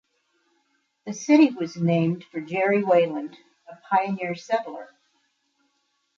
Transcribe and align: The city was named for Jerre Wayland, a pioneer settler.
The 1.05 1.13
city 1.13 1.51
was 1.51 1.77
named 1.77 2.23
for 2.23 2.41
Jerre 2.41 2.83
Wayland, 2.83 3.37
a 3.71 3.75
pioneer 3.87 4.33
settler. 4.33 4.89